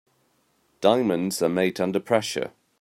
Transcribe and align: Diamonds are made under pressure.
Diamonds 0.79 1.43
are 1.43 1.49
made 1.49 1.79
under 1.79 1.99
pressure. 1.99 2.53